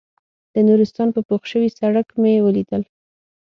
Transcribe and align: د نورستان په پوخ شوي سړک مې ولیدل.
د 0.53 0.55
نورستان 0.67 1.07
په 1.15 1.21
پوخ 1.27 1.41
شوي 1.51 1.69
سړک 1.79 2.07
مې 2.21 2.33
ولیدل. 2.45 2.83